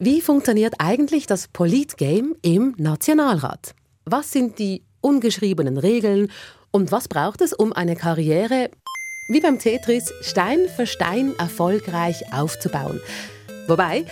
[0.00, 3.74] Wie funktioniert eigentlich das Politgame im Nationalrat?
[4.04, 6.30] Was sind die ungeschriebenen Regeln
[6.70, 8.70] und was braucht es, um eine Karriere
[9.28, 13.00] wie beim Tetris Stein für Stein erfolgreich aufzubauen?
[13.66, 14.04] Wobei,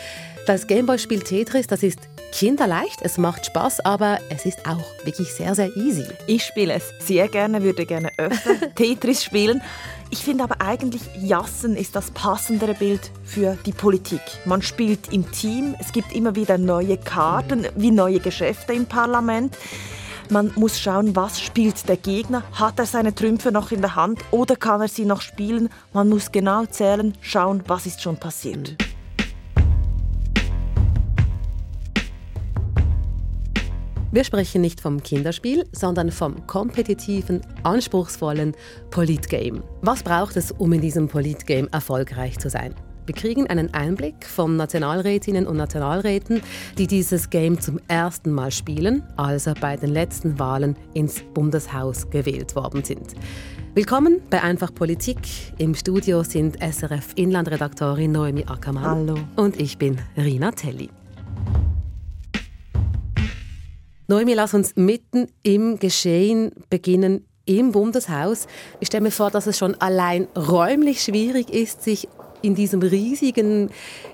[0.49, 2.01] das Gameboy-Spiel Tetris, das ist
[2.33, 6.07] kinderleicht, es macht Spaß, aber es ist auch wirklich sehr, sehr easy.
[6.27, 9.63] Ich spiele es sehr gerne, würde gerne öfter Tetris spielen.
[10.11, 14.21] Ich finde aber eigentlich, Jassen ist das passendere Bild für die Politik.
[14.45, 19.57] Man spielt im Team, es gibt immer wieder neue Karten, wie neue Geschäfte im Parlament.
[20.29, 22.43] Man muss schauen, was spielt der Gegner.
[22.53, 25.69] Hat er seine Trümpfe noch in der Hand oder kann er sie noch spielen?
[25.93, 28.77] Man muss genau zählen, schauen, was ist schon passiert.
[34.17, 38.55] Wir sprechen nicht vom Kinderspiel, sondern vom kompetitiven, anspruchsvollen
[38.91, 39.63] Politgame.
[39.83, 42.75] Was braucht es, um in diesem Politgame erfolgreich zu sein?
[43.05, 46.41] Wir kriegen einen Einblick von Nationalrätinnen und Nationalräten,
[46.79, 52.57] die dieses Game zum ersten Mal spielen, also bei den letzten Wahlen ins Bundeshaus gewählt
[52.57, 53.17] worden sind.
[53.75, 55.19] Willkommen bei Einfach Politik.
[55.59, 59.11] Im Studio sind SRF Inlandredaktorin Noemi Ackermann.
[59.11, 59.19] Hallo.
[59.37, 60.89] Und ich bin Rina Telli.
[64.09, 68.47] Noemi, lass uns mitten im Geschehen beginnen im Bundeshaus.
[68.79, 72.09] Ich stelle mir vor, dass es schon allein räumlich schwierig ist, sich
[72.47, 73.71] in diesem riesigen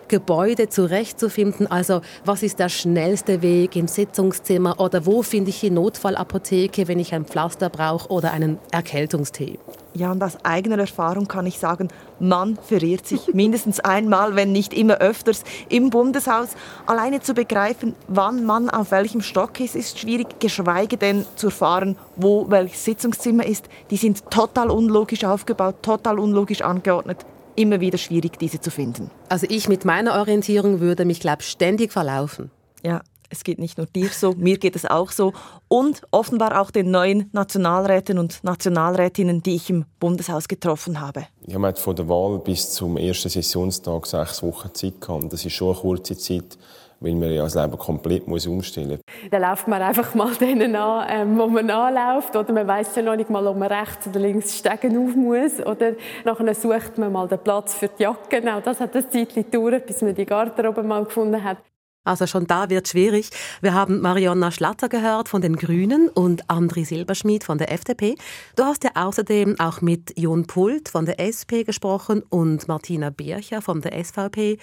[0.08, 1.66] Gebäude zurechtzufinden.
[1.66, 6.98] Also was ist der schnellste Weg im Sitzungszimmer oder wo finde ich die Notfallapotheke, wenn
[6.98, 9.58] ich ein Pflaster brauche oder einen Erkältungstee?
[9.94, 14.72] Ja, und aus eigener Erfahrung kann ich sagen, man verirrt sich mindestens einmal, wenn nicht
[14.72, 16.48] immer öfters, im Bundeshaus.
[16.86, 21.96] Alleine zu begreifen, wann man auf welchem Stock ist, ist schwierig, geschweige denn zu erfahren,
[22.16, 23.66] wo welches Sitzungszimmer ist.
[23.90, 29.10] Die sind total unlogisch aufgebaut, total unlogisch angeordnet immer wieder schwierig, diese zu finden.
[29.28, 32.50] Also ich mit meiner Orientierung würde mich, glaube ständig verlaufen.
[32.84, 35.32] Ja, es geht nicht nur dir so, mir geht es auch so.
[35.68, 41.26] Und offenbar auch den neuen Nationalräten und Nationalrätinnen, die ich im Bundeshaus getroffen habe.
[41.46, 45.32] Ja, man hat von der Wahl bis zum ersten Sessionstag sechs Wochen Zeit gehabt.
[45.32, 46.58] Das ist schon eine kurze Zeit
[47.02, 49.30] weil man ja das Leben komplett muss umstellen muss.
[49.30, 52.34] Dann läuft man einfach mal denen an, ähm, wo man anläuft.
[52.36, 55.64] Oder man weiß ja noch nicht mal, ob man rechts oder links steigen auf muss.
[55.64, 55.92] Oder
[56.24, 58.42] nachher sucht man mal den Platz für die Jacke.
[58.54, 61.58] Auch das hat ein Zeitchen gedauert, bis man die Garderobe mal gefunden hat.
[62.04, 63.30] Also schon da wird schwierig.
[63.60, 68.16] Wir haben Marionna Schlatter gehört von den Grünen und Andri Silberschmidt von der FDP.
[68.56, 73.62] Du hast ja außerdem auch mit Jon Pult von der SP gesprochen und Martina Bircher
[73.62, 74.58] von der SVP.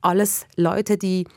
[0.00, 1.28] Alles Leute, die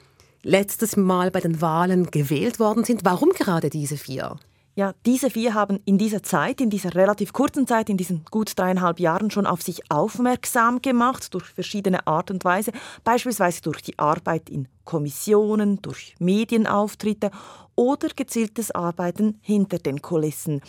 [0.46, 3.04] letztes Mal bei den Wahlen gewählt worden sind.
[3.04, 4.38] Warum gerade diese vier?
[4.76, 8.52] Ja, diese vier haben in dieser Zeit, in dieser relativ kurzen Zeit, in diesen gut
[8.56, 12.74] dreieinhalb Jahren schon auf sich aufmerksam gemacht durch verschiedene Art und Weise,
[13.04, 17.32] beispielsweise durch die Arbeit in Kommissionen, durch Medienauftritte
[17.76, 20.62] oder gezieltes Arbeiten hinter den Kulissen.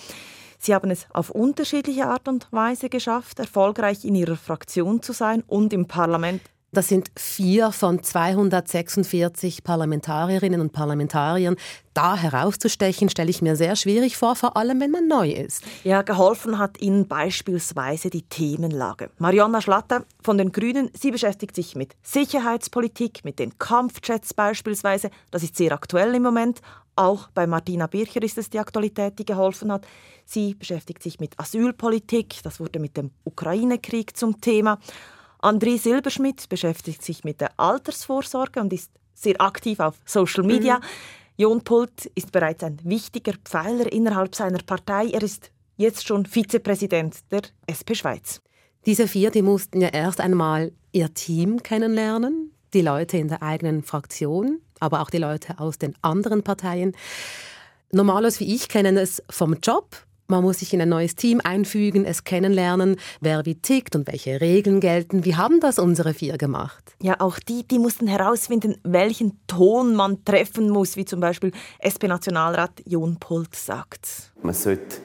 [0.58, 5.42] Sie haben es auf unterschiedliche Art und Weise geschafft, erfolgreich in ihrer Fraktion zu sein
[5.46, 6.40] und im Parlament
[6.76, 11.56] das sind vier von 246 Parlamentarierinnen und Parlamentariern.
[11.94, 15.64] Da herauszustechen, stelle ich mir sehr schwierig vor, vor allem wenn man neu ist.
[15.84, 19.10] Ja, geholfen hat Ihnen beispielsweise die Themenlage.
[19.18, 25.10] Marionna Schlatter von den Grünen, sie beschäftigt sich mit Sicherheitspolitik, mit den Kampfjets beispielsweise.
[25.30, 26.60] Das ist sehr aktuell im Moment.
[26.96, 29.86] Auch bei Martina Bircher ist es die Aktualität, die geholfen hat.
[30.24, 32.42] Sie beschäftigt sich mit Asylpolitik.
[32.42, 34.78] Das wurde mit dem Ukraine-Krieg zum Thema.
[35.46, 40.78] André Silberschmidt beschäftigt sich mit der Altersvorsorge und ist sehr aktiv auf Social Media.
[40.78, 40.82] Mhm.
[41.36, 45.06] Jon Pult ist bereits ein wichtiger Pfeiler innerhalb seiner Partei.
[45.06, 48.40] Er ist jetzt schon Vizepräsident der SP Schweiz.
[48.86, 53.84] Diese vier, die mussten ja erst einmal ihr Team kennenlernen, die Leute in der eigenen
[53.84, 56.96] Fraktion, aber auch die Leute aus den anderen Parteien.
[57.92, 59.96] Normalos wie ich kennen es vom Job,
[60.28, 64.40] man muss sich in ein neues Team einfügen, es kennenlernen, wer wie tickt und welche
[64.40, 65.24] Regeln gelten.
[65.24, 66.96] Wie haben das unsere vier gemacht?
[67.00, 72.82] Ja, auch die, die mussten herausfinden, welchen Ton man treffen muss, wie zum Beispiel SP-Nationalrat
[72.84, 74.32] Jon Pult sagt.
[74.42, 74.96] Man sollte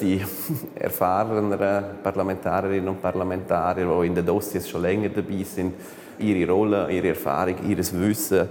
[0.00, 0.20] die
[0.74, 5.74] erfahreneren Parlamentarierinnen und Parlamentarier, die in den Dossiers schon länger dabei sind,
[6.18, 8.48] ihre Rolle, ihre Erfahrung, ihr Wissen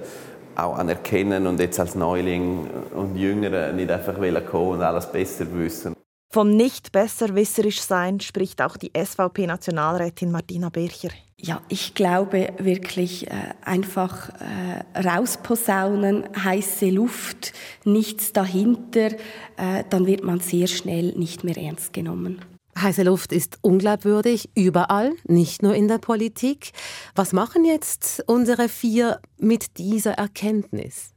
[0.55, 4.15] auch anerkennen und jetzt als Neuling und Jüngere nicht einfach
[4.45, 5.92] kommen und alles besser wissen.
[6.33, 11.11] Vom nicht besserwisserisch sein spricht auch die SVP-Nationalrätin Martina Bircher.
[11.39, 17.53] Ja, ich glaube wirklich äh, einfach äh, rausposaunen, heiße Luft,
[17.85, 19.11] nichts dahinter,
[19.57, 22.41] äh, dann wird man sehr schnell nicht mehr ernst genommen.
[22.79, 26.71] Heiße Luft ist unglaubwürdig, überall, nicht nur in der Politik.
[27.13, 31.12] Was machen jetzt unsere vier mit dieser Erkenntnis?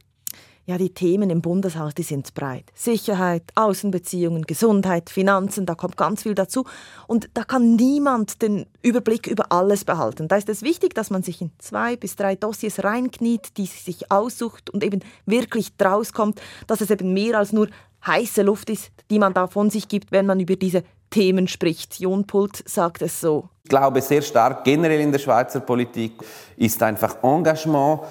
[0.69, 2.65] Ja, die Themen im Bundeshaus, die sind breit.
[2.75, 6.65] Sicherheit, Außenbeziehungen, Gesundheit, Finanzen, da kommt ganz viel dazu.
[7.07, 10.27] Und da kann niemand den Überblick über alles behalten.
[10.27, 14.11] Da ist es wichtig, dass man sich in zwei bis drei Dossiers reinkniet, die sich
[14.11, 17.69] aussucht und eben wirklich draus kommt, dass es eben mehr als nur
[18.05, 21.97] heiße Luft ist, die man da von sich gibt, wenn man über diese Themen spricht.
[22.01, 23.47] Jon Pult sagt es so.
[23.63, 26.21] Ich glaube sehr stark generell in der Schweizer Politik
[26.57, 28.01] ist einfach Engagement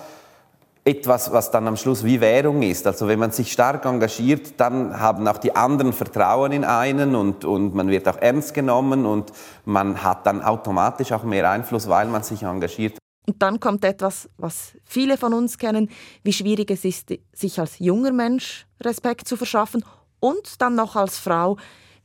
[0.86, 2.86] etwas, was dann am Schluss wie Währung ist.
[2.86, 7.44] Also wenn man sich stark engagiert, dann haben auch die anderen Vertrauen in einen und,
[7.44, 9.32] und man wird auch ernst genommen und
[9.64, 12.98] man hat dann automatisch auch mehr Einfluss, weil man sich engagiert.
[13.26, 15.90] Und dann kommt etwas, was viele von uns kennen,
[16.22, 19.84] wie schwierig es ist, sich als junger Mensch Respekt zu verschaffen
[20.20, 21.56] und dann noch als Frau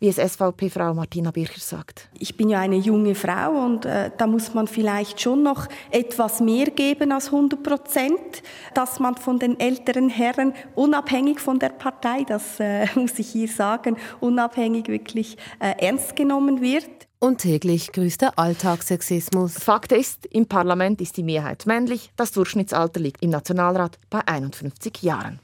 [0.01, 2.09] wie es SVP-Frau Martina Bircher sagt.
[2.18, 6.42] Ich bin ja eine junge Frau und äh, da muss man vielleicht schon noch etwas
[6.42, 8.42] mehr geben als 100 Prozent,
[8.74, 13.48] dass man von den älteren Herren, unabhängig von der Partei, das äh, muss ich hier
[13.48, 16.89] sagen, unabhängig wirklich äh, ernst genommen wird.
[17.19, 19.53] Und täglich grüßt der Alltagssexismus.
[19.53, 25.03] Fakt ist, im Parlament ist die Mehrheit männlich, das Durchschnittsalter liegt im Nationalrat bei 51
[25.03, 25.39] Jahren.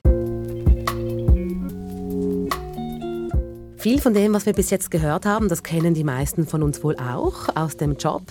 [3.87, 6.83] Viel von dem, was wir bis jetzt gehört haben, das kennen die meisten von uns
[6.83, 8.23] wohl auch aus dem Job.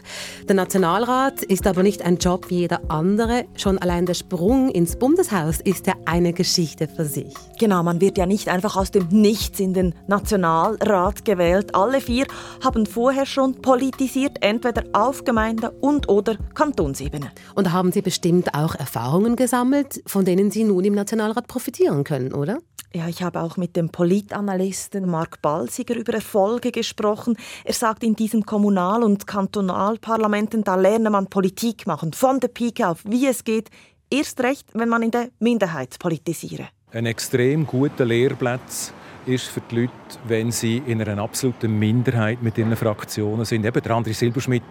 [0.47, 3.47] Der Nationalrat ist aber nicht ein Job wie jeder andere.
[3.57, 7.33] Schon allein der Sprung ins Bundeshaus ist ja eine Geschichte für sich.
[7.59, 11.75] Genau, man wird ja nicht einfach aus dem Nichts in den Nationalrat gewählt.
[11.75, 12.27] Alle vier
[12.63, 17.31] haben vorher schon politisiert, entweder auf Gemeinde- und oder Kantonsebene.
[17.55, 22.35] Und haben Sie bestimmt auch Erfahrungen gesammelt, von denen Sie nun im Nationalrat profitieren können,
[22.35, 22.59] oder?
[22.97, 27.37] Ja, ich habe auch mit dem Politanalysten Mark Balsiger über Erfolge gesprochen.
[27.63, 32.89] Er sagt, in diesen Kommunal- und Kantonalparlamenten, da lerne man Politik machen, von der Pike
[32.89, 33.71] auf, wie es geht,
[34.11, 36.67] erst recht, wenn man in der Minderheit politisiere.
[36.91, 38.93] Ein extrem guter Lehrplatz
[39.25, 39.93] ist für die Leute,
[40.27, 43.65] wenn sie in einer absoluten Minderheit mit ihren Fraktionen sind.
[43.65, 44.65] Eben der André Silberschmidt,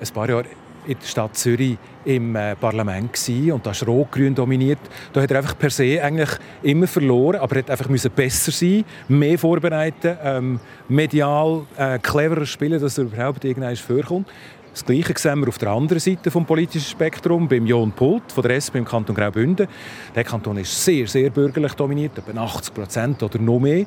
[0.00, 0.44] ein paar Jahre
[0.90, 4.80] in der Stadt Zürich im äh, Parlament gewesen, und da ist Rot-Grün dominiert.
[5.12, 6.30] Da hat er einfach per se eigentlich
[6.62, 12.46] immer verloren, aber er hat einfach müssen besser sein, mehr vorbereiten, ähm, medial äh, cleverer
[12.46, 14.26] spielen, dass er überhaupt irgendwann vorkommt.
[14.72, 18.42] Das Gleiche sehen wir auf der anderen Seite des politischen Spektrum, beim Jon Pult von
[18.42, 19.66] der SP im Kanton Graubünden.
[20.14, 23.84] Der Kanton ist sehr, sehr bürgerlich dominiert, etwa 80 Prozent oder noch mehr.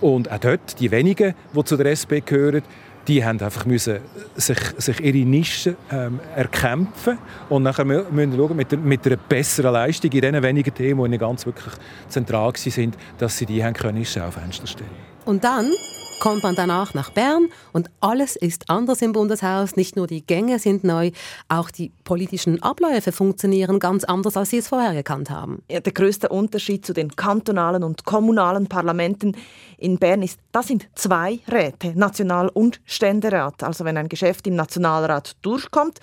[0.00, 2.62] Und auch dort, die wenigen, die zu der SP gehören,
[3.08, 3.98] die haben einfach müssen
[4.34, 7.18] sich, sich ihre Nische ähm, erkämpfen
[7.48, 11.46] und nachher müssen schauen, mit, mit einer besseren Leistung in diesen wenigen Themen, die ganz
[11.46, 11.74] wirklich
[12.08, 14.90] zentral sind, dass sie die haben können ins Schaufenster stellen.
[15.24, 15.72] Und dann
[16.18, 19.76] kommt man danach nach Bern und alles ist anders im Bundeshaus.
[19.76, 21.10] Nicht nur die Gänge sind neu,
[21.48, 25.62] auch die politischen Abläufe funktionieren ganz anders, als Sie es vorher gekannt haben.
[25.70, 29.36] Ja, der größte Unterschied zu den kantonalen und kommunalen Parlamenten
[29.78, 33.62] in Bern ist, das sind zwei Räte, National- und Ständerat.
[33.62, 36.00] Also wenn ein Geschäft im Nationalrat durchkommt,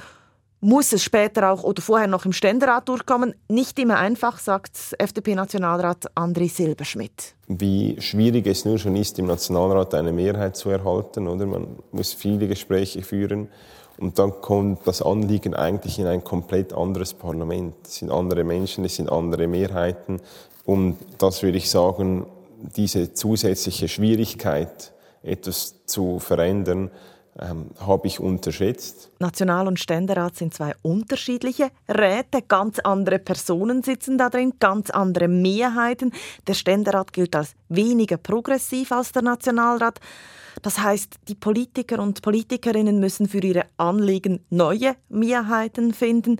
[0.64, 3.36] muss es später auch oder vorher noch im Ständerat durchkommen.
[3.50, 7.36] Nicht immer einfach, sagt FDP-Nationalrat André Silberschmidt.
[7.48, 11.28] Wie schwierig es nur schon ist, im Nationalrat eine Mehrheit zu erhalten.
[11.28, 11.46] Oder?
[11.46, 13.50] Man muss viele Gespräche führen.
[13.98, 17.76] Und dann kommt das Anliegen eigentlich in ein komplett anderes Parlament.
[17.86, 20.22] Es sind andere Menschen, es sind andere Mehrheiten.
[20.66, 22.26] Und das würde ich sagen,
[22.76, 26.90] diese zusätzliche Schwierigkeit, etwas zu verändern,
[27.40, 29.12] ähm, habe ich unterschätzt.
[29.20, 35.28] National- und Ständerat sind zwei unterschiedliche Räte, ganz andere Personen sitzen da drin, ganz andere
[35.28, 36.12] Mehrheiten.
[36.48, 40.00] Der Ständerat gilt als weniger progressiv als der Nationalrat.
[40.62, 46.38] Das heißt, die Politiker und Politikerinnen müssen für ihre Anliegen neue Mehrheiten finden.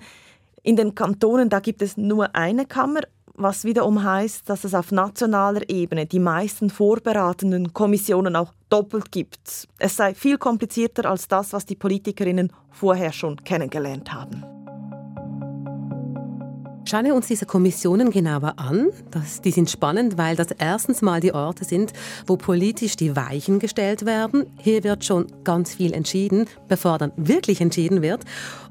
[0.62, 3.00] In den Kantonen, da gibt es nur eine Kammer,
[3.36, 9.68] was wiederum heißt, dass es auf nationaler Ebene die meisten vorberatenden Kommissionen auch doppelt gibt.
[9.78, 14.44] Es sei viel komplizierter als das, was die Politikerinnen vorher schon kennengelernt haben.
[16.86, 18.90] Schauen wir uns diese Kommissionen genauer an.
[19.10, 21.94] Das, die sind spannend, weil das erstens mal die Orte sind,
[22.26, 24.44] wo politisch die Weichen gestellt werden.
[24.58, 28.24] Hier wird schon ganz viel entschieden, bevor dann wirklich entschieden wird.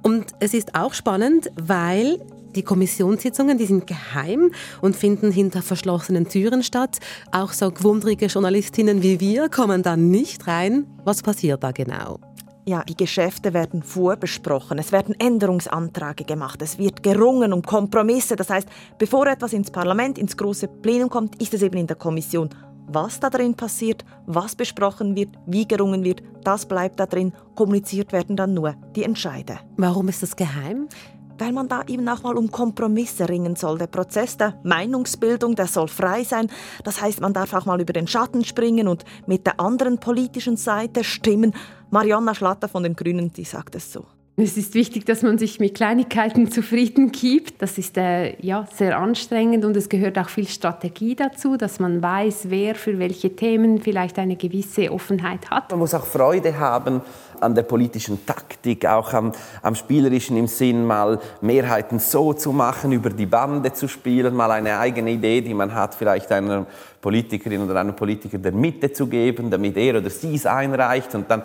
[0.03, 2.19] Und es ist auch spannend, weil
[2.55, 6.99] die Kommissionssitzungen, die sind geheim und finden hinter verschlossenen Türen statt.
[7.31, 10.87] Auch so gewundrige Journalistinnen wie wir kommen da nicht rein.
[11.03, 12.19] Was passiert da genau?
[12.65, 18.37] Ja, die Geschäfte werden vorbesprochen, es werden Änderungsanträge gemacht, es wird gerungen um Kompromisse.
[18.37, 21.97] Das heißt, bevor etwas ins Parlament, ins große Plenum kommt, ist es eben in der
[21.97, 22.49] Kommission
[22.87, 27.33] Was da drin passiert, was besprochen wird, wie gerungen wird, das bleibt da drin.
[27.55, 29.59] Kommuniziert werden dann nur die Entscheide.
[29.75, 30.87] Warum ist das geheim?
[31.37, 33.77] Weil man da eben auch mal um Kompromisse ringen soll.
[33.77, 36.49] Der Prozess der Meinungsbildung, der soll frei sein.
[36.83, 40.57] Das heißt, man darf auch mal über den Schatten springen und mit der anderen politischen
[40.57, 41.53] Seite stimmen.
[41.89, 44.05] Marionna Schlatter von den Grünen, die sagt es so.
[44.35, 47.61] Es ist wichtig, dass man sich mit Kleinigkeiten zufrieden gibt.
[47.61, 52.01] Das ist äh, ja, sehr anstrengend und es gehört auch viel Strategie dazu, dass man
[52.01, 55.69] weiß, wer für welche Themen vielleicht eine gewisse Offenheit hat.
[55.69, 57.01] Man muss auch Freude haben
[57.41, 62.91] an der politischen Taktik, auch am, am spielerischen im Sinn, mal Mehrheiten so zu machen,
[62.91, 66.65] über die Bande zu spielen, mal eine eigene Idee, die man hat, vielleicht einer
[66.99, 71.29] Politikerin oder einem Politiker der Mitte zu geben, damit er oder sie es einreicht und
[71.29, 71.43] dann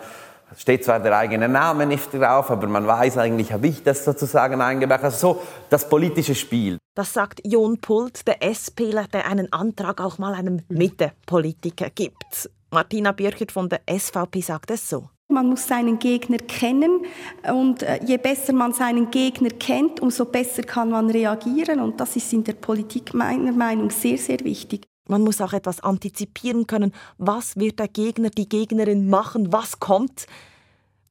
[0.57, 4.61] steht zwar der eigene Name nicht drauf, aber man weiß eigentlich, habe ich das sozusagen
[4.61, 5.03] eingebracht.
[5.03, 6.77] Also so das politische Spiel.
[6.95, 12.49] Das sagt Jon Pult, der SPler, der einen Antrag auch mal einem Mitte-Politiker gibt.
[12.71, 15.09] Martina Birchert von der SVP sagt es so.
[15.31, 17.05] Man muss seinen Gegner kennen
[17.51, 22.15] und äh, je besser man seinen Gegner kennt, umso besser kann man reagieren und das
[22.15, 24.87] ist in der Politik meiner Meinung nach sehr, sehr wichtig.
[25.09, 26.93] Man muss auch etwas antizipieren können.
[27.17, 29.51] Was wird der Gegner, die Gegnerin machen?
[29.51, 30.27] Was kommt?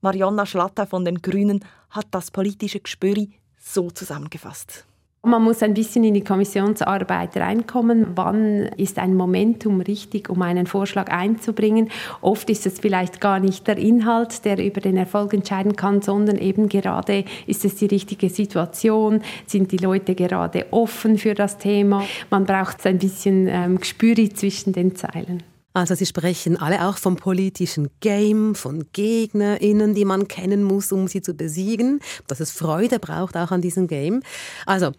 [0.03, 3.27] Marionna Schlatter von den Grünen hat das politische Gespür
[3.59, 4.87] so zusammengefasst.
[5.23, 8.07] Man muss ein bisschen in die Kommissionsarbeit reinkommen.
[8.15, 11.91] Wann ist ein Momentum richtig, um einen Vorschlag einzubringen?
[12.21, 16.39] Oft ist es vielleicht gar nicht der Inhalt, der über den Erfolg entscheiden kann, sondern
[16.39, 19.21] eben gerade ist es die richtige Situation?
[19.45, 22.05] Sind die Leute gerade offen für das Thema?
[22.31, 25.43] Man braucht ein bisschen ähm, Gespür zwischen den Zeilen.
[25.79, 31.07] Also Sie sprechen alle auch vom politischen Game, von GegnerInnen, die man kennen muss, um
[31.07, 34.23] sie zu besiegen, dass es Freude braucht auch an diesem Game.
[34.67, 34.91] Also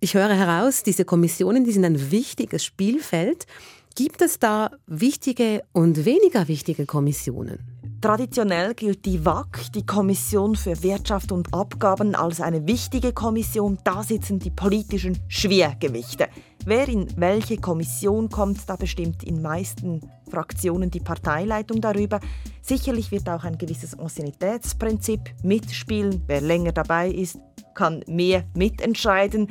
[0.00, 3.46] ich höre heraus, diese Kommissionen, die sind ein wichtiges Spielfeld.
[3.94, 7.71] Gibt es da wichtige und weniger wichtige Kommissionen?
[8.02, 13.78] Traditionell gilt die WAC, die Kommission für Wirtschaft und Abgaben, als eine wichtige Kommission.
[13.84, 16.26] Da sitzen die politischen Schwergewichte.
[16.64, 22.18] Wer in welche Kommission kommt, da bestimmt in meisten Fraktionen die Parteileitung darüber.
[22.60, 26.24] Sicherlich wird auch ein gewisses Anciennitätsprinzip mitspielen.
[26.26, 27.38] Wer länger dabei ist,
[27.72, 29.46] kann mehr mitentscheiden.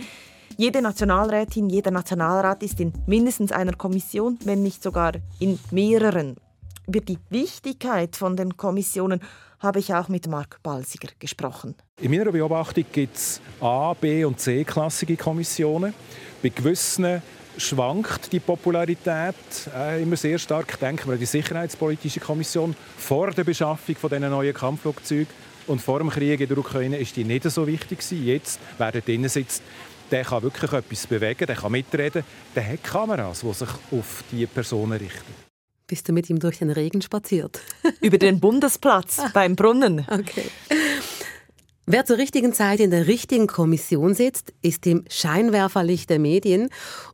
[0.58, 6.36] Jede Nationalrätin, jeder Nationalrat ist in mindestens einer Kommission, wenn nicht sogar in mehreren.
[6.88, 9.22] Über die Wichtigkeit von den Kommissionen
[9.60, 11.76] habe ich auch mit Marc Balsiger gesprochen.
[12.02, 15.94] In meiner Beobachtung gibt es A-, B- und C-klassige Kommissionen.
[16.42, 17.22] Bei gewissen
[17.58, 19.36] schwankt die Popularität
[19.76, 20.80] äh, immer sehr stark.
[20.80, 22.76] Denken wir an die Sicherheitspolitische Kommission.
[22.98, 25.28] Vor der Beschaffung von diesen neuen Kampfflugzeugen
[25.68, 28.26] und vor dem Krieg in der Ukraine ist die nicht so wichtig gewesen.
[28.26, 29.62] Jetzt, wer da drinnen sitzt,
[30.10, 32.24] der kann wirklich etwas bewegen, der kann mitreden,
[32.56, 35.51] der hat Kameras, die sich auf die Personen richten.
[35.92, 37.60] Bist du mit ihm durch den Regen spaziert?
[38.00, 40.08] Über den Bundesplatz beim Brunnen.
[40.10, 40.46] Okay.
[41.94, 46.70] Wer zur richtigen Zeit in der richtigen Kommission sitzt, ist im Scheinwerferlicht der Medien.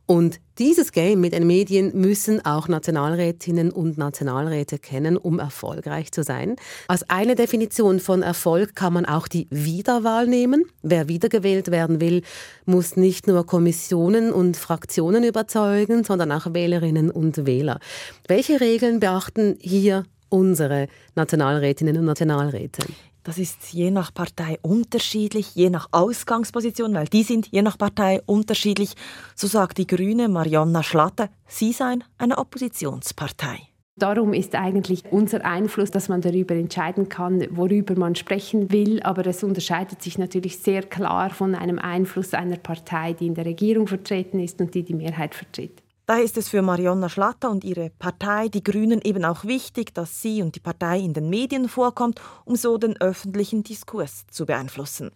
[0.06, 6.22] Und dieses Game mit den Medien müssen auch Nationalrätinnen und Nationalräte kennen, um erfolgreich zu
[6.22, 6.54] sein.
[6.86, 10.64] Als eine Definition von Erfolg kann man auch die Wiederwahl nehmen.
[10.82, 12.22] Wer wiedergewählt werden will,
[12.64, 17.80] muss nicht nur Kommissionen und Fraktionen überzeugen, sondern auch Wählerinnen und Wähler.
[18.28, 22.86] Welche Regeln beachten hier unsere Nationalrätinnen und Nationalräte?
[23.28, 28.22] Das ist je nach Partei unterschiedlich, je nach Ausgangsposition, weil die sind je nach Partei
[28.24, 28.94] unterschiedlich.
[29.34, 33.58] So sagt die Grüne Marionna Schlatter, sie seien eine Oppositionspartei.
[33.96, 39.02] Darum ist eigentlich unser Einfluss, dass man darüber entscheiden kann, worüber man sprechen will.
[39.02, 43.44] Aber es unterscheidet sich natürlich sehr klar von einem Einfluss einer Partei, die in der
[43.44, 45.82] Regierung vertreten ist und die die Mehrheit vertritt.
[46.08, 50.22] Daher ist es für Marionna Schlatter und ihre Partei, die Grünen, eben auch wichtig, dass
[50.22, 55.10] sie und die Partei in den Medien vorkommt, um so den öffentlichen Diskurs zu beeinflussen.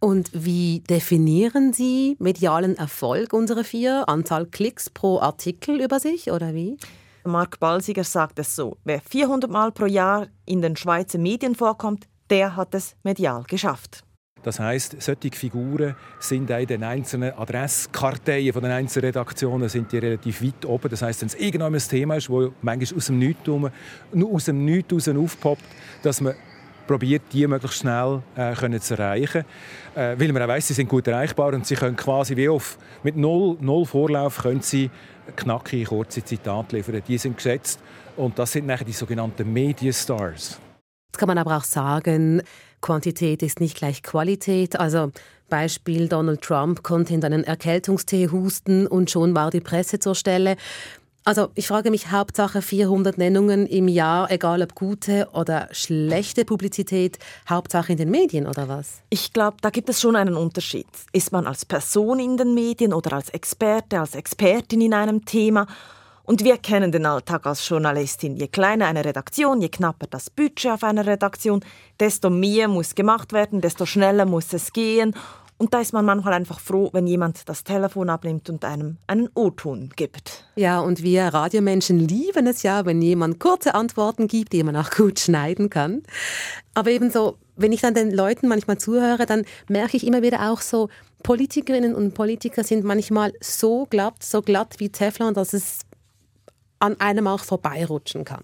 [0.00, 4.06] Und wie definieren Sie medialen Erfolg unserer vier?
[4.06, 6.76] Anzahl Klicks pro Artikel über sich oder wie?
[7.24, 12.06] Mark Balsiger sagt es so: Wer 400 Mal pro Jahr in den Schweizer Medien vorkommt,
[12.28, 14.04] der hat es medial geschafft.
[14.44, 19.90] Das heißt, solche Figuren sind auch in den einzelnen Adresskarteien von den einzelnen Redaktionen sind
[19.90, 20.90] die relativ weit oben.
[20.90, 24.64] Das heißt, wenn es irgendwann ein Thema ist, das manchmal aus dem Nichts, aus dem
[24.64, 25.64] Nichts raus aufpoppt,
[26.02, 26.34] dass man
[26.86, 29.44] probiert, die möglichst schnell äh, können zu erreichen.
[29.94, 32.78] Äh, weil man auch weiss, sie sind gut erreichbar und sie können quasi wie auf,
[33.02, 34.90] mit null, null Vorlauf können sie
[35.36, 37.02] knackige, kurze Zitate liefern.
[37.06, 37.80] Die sind geschätzt
[38.16, 40.60] und das sind nachher die sogenannten Mediastars.
[41.14, 42.42] Jetzt kann man aber auch sagen,
[42.80, 44.80] Quantität ist nicht gleich Qualität.
[44.80, 45.12] Also
[45.48, 50.56] Beispiel Donald Trump konnte in einen Erkältungstee husten und schon war die Presse zur Stelle.
[51.22, 57.20] Also ich frage mich Hauptsache 400 Nennungen im Jahr, egal ob gute oder schlechte Publizität,
[57.48, 59.00] Hauptsache in den Medien oder was?
[59.08, 60.88] Ich glaube, da gibt es schon einen Unterschied.
[61.12, 65.68] Ist man als Person in den Medien oder als Experte, als Expertin in einem Thema?
[66.26, 68.36] Und wir kennen den Alltag als Journalistin.
[68.36, 71.60] Je kleiner eine Redaktion, je knapper das Budget auf einer Redaktion,
[72.00, 75.14] desto mehr muss gemacht werden, desto schneller muss es gehen.
[75.58, 79.28] Und da ist man manchmal einfach froh, wenn jemand das Telefon abnimmt und einem einen
[79.34, 80.44] O-Ton gibt.
[80.56, 84.90] Ja, und wir Radiomenschen lieben es ja, wenn jemand kurze Antworten gibt, die man auch
[84.90, 86.02] gut schneiden kann.
[86.72, 90.60] Aber ebenso, wenn ich dann den Leuten manchmal zuhöre, dann merke ich immer wieder auch
[90.60, 90.88] so,
[91.22, 95.80] Politikerinnen und Politiker sind manchmal so glatt, so glatt wie Teflon, dass es
[96.78, 98.40] an einem auch vorbeirutschen kann.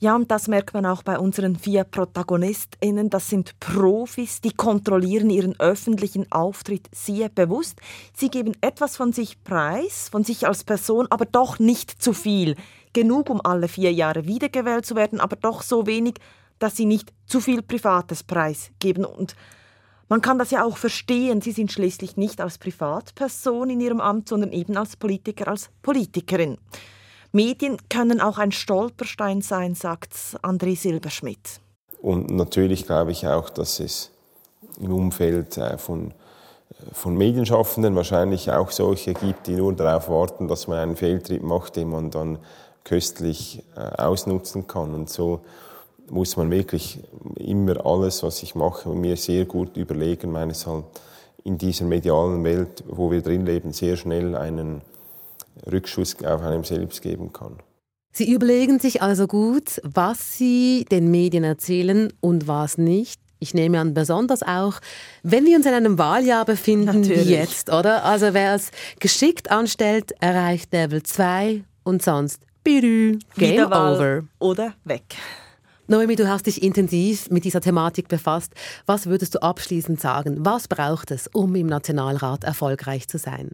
[0.00, 3.10] Ja, und das merkt man auch bei unseren vier ProtagonistInnen.
[3.10, 7.80] Das sind Profis, die kontrollieren ihren öffentlichen Auftritt sehr bewusst.
[8.14, 12.54] Sie geben etwas von sich preis, von sich als Person, aber doch nicht zu viel.
[12.92, 16.14] Genug, um alle vier Jahre wiedergewählt zu werden, aber doch so wenig,
[16.60, 19.04] dass sie nicht zu viel Privates preisgeben.
[19.04, 19.34] Und
[20.08, 21.40] man kann das ja auch verstehen.
[21.40, 26.56] Sie sind schließlich nicht als Privatperson in ihrem Amt, sondern eben als Politiker, als Politikerin.
[27.32, 31.60] Medien können auch ein Stolperstein sein, sagt André Silberschmidt.
[32.00, 34.10] Und natürlich glaube ich auch, dass es
[34.80, 36.14] im Umfeld äh, von, äh,
[36.92, 41.76] von Medienschaffenden wahrscheinlich auch solche gibt, die nur darauf warten, dass man einen Fehltritt macht,
[41.76, 42.38] den man dann
[42.84, 44.94] köstlich äh, ausnutzen kann.
[44.94, 45.40] Und so
[46.08, 47.00] muss man wirklich
[47.36, 50.84] immer alles, was ich mache, mir sehr gut überlegen, weil es halt
[51.44, 54.82] in dieser medialen Welt, wo wir drin leben, sehr schnell einen
[55.70, 57.58] Rückschuss auf einem selbst geben kann.
[58.12, 63.20] Sie überlegen sich also gut, was Sie den Medien erzählen und was nicht.
[63.40, 64.80] Ich nehme an, besonders auch,
[65.22, 67.28] wenn wir uns in einem Wahljahr befinden Natürlich.
[67.28, 68.04] wie jetzt, oder?
[68.04, 74.24] Also wer es geschickt anstellt, erreicht Level 2 und sonst Birü, Game Over.
[74.40, 75.04] Oder weg.
[75.86, 78.52] Noemi, du hast dich intensiv mit dieser Thematik befasst.
[78.84, 80.44] Was würdest du abschließend sagen?
[80.44, 83.52] Was braucht es, um im Nationalrat erfolgreich zu sein?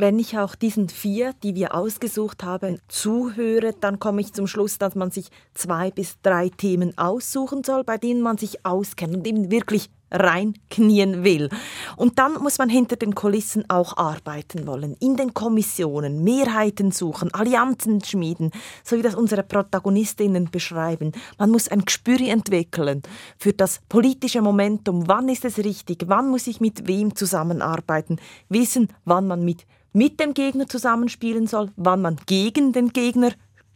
[0.00, 4.78] Wenn ich auch diesen vier, die wir ausgesucht haben, zuhöre, dann komme ich zum Schluss,
[4.78, 9.26] dass man sich zwei bis drei Themen aussuchen soll, bei denen man sich auskennt und
[9.26, 11.50] eben wirklich reinknien will.
[11.98, 17.34] Und dann muss man hinter den Kulissen auch arbeiten wollen, in den Kommissionen, Mehrheiten suchen,
[17.34, 21.12] Allianzen schmieden, so wie das unsere Protagonistinnen beschreiben.
[21.38, 23.02] Man muss ein Gespür entwickeln
[23.36, 25.08] für das politische Momentum.
[25.08, 26.04] Wann ist es richtig?
[26.06, 28.18] Wann muss ich mit wem zusammenarbeiten?
[28.48, 33.32] Wissen, wann man mit mit dem Gegner zusammenspielen soll, wann man gegen den Gegner,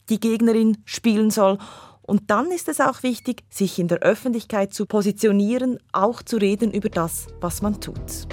[0.08, 1.58] die Gegnerin spielen soll.
[2.02, 6.70] Und dann ist es auch wichtig, sich in der Öffentlichkeit zu positionieren, auch zu reden
[6.70, 8.26] über das, was man tut.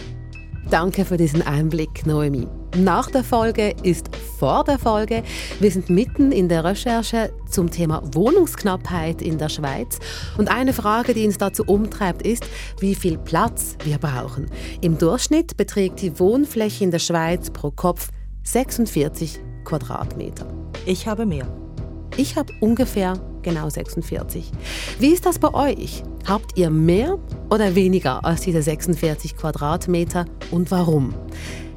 [0.71, 2.47] Danke für diesen Einblick, Noemi.
[2.77, 5.21] Nach der Folge ist vor der Folge.
[5.59, 9.99] Wir sind mitten in der Recherche zum Thema Wohnungsknappheit in der Schweiz.
[10.37, 12.45] Und eine Frage, die uns dazu umtreibt, ist,
[12.79, 14.49] wie viel Platz wir brauchen.
[14.79, 18.07] Im Durchschnitt beträgt die Wohnfläche in der Schweiz pro Kopf
[18.43, 20.47] 46 Quadratmeter.
[20.85, 21.53] Ich habe mehr.
[22.15, 24.51] Ich habe ungefähr genau 46.
[24.99, 26.03] Wie ist das bei euch?
[26.27, 31.13] Habt ihr mehr oder weniger als diese 46 Quadratmeter und warum?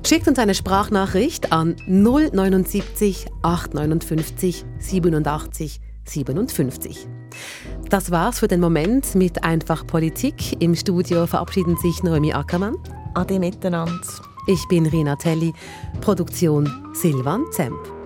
[0.07, 7.09] Schickt uns eine Sprachnachricht an 079 859 87 57.
[7.89, 10.61] Das war's für den Moment mit Einfach Politik.
[10.61, 12.77] Im Studio verabschieden sich Noemi Ackermann.
[13.15, 14.01] Ade miteinander.
[14.47, 15.55] Ich bin Rina Telli.
[16.01, 18.04] Produktion Silvan Zemp.